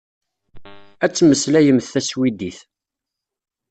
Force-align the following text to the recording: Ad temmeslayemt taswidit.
Ad 1.05 1.11
temmeslayemt 1.11 1.87
taswidit. 1.93 2.57